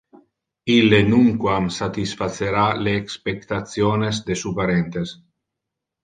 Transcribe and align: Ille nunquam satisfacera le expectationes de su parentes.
Ille 0.75 0.99
nunquam 1.09 1.67
satisfacera 1.75 2.63
le 2.87 2.93
expectationes 3.01 4.23
de 4.31 4.39
su 4.45 4.55
parentes. 4.61 5.13